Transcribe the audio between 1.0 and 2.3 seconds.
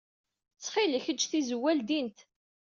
ejj tizewwa ledyent.